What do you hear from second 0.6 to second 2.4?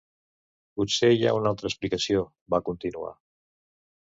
"Potser hi ha una altra explicació",